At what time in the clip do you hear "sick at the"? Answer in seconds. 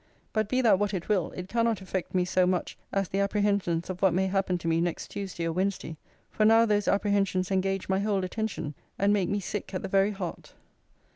9.39-9.87